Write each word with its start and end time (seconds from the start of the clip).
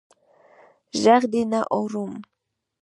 ږغ 1.03 1.21
دي 1.31 1.41
نه 1.51 1.59
اورم. 1.75 2.11